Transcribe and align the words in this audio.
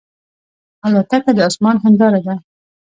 الوتکه 0.85 1.31
د 1.37 1.39
آسمان 1.49 1.75
هنداره 1.83 2.19
ده. 2.25 2.35